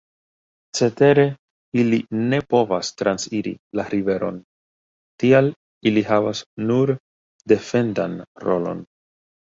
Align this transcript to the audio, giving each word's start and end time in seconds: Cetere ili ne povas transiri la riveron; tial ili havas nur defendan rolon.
Cetere 0.77 1.25
ili 1.81 1.99
ne 2.31 2.39
povas 2.53 2.89
transiri 3.01 3.53
la 3.81 3.85
riveron; 3.91 4.39
tial 5.25 5.53
ili 5.91 6.05
havas 6.09 6.43
nur 6.71 6.95
defendan 7.55 8.17
rolon. 8.49 8.83